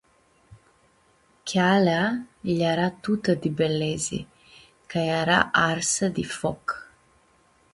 Chealea 1.49 2.05
lj-eara 2.45 2.87
tutã 3.03 3.33
di------ 3.41 3.49
belezi 3.57 4.19
ca 4.89 4.99
eara 5.15 5.37
arsã 5.69 6.07
di 6.15 6.25
foc. 6.39 6.65